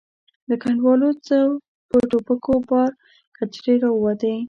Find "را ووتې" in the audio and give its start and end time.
3.83-4.35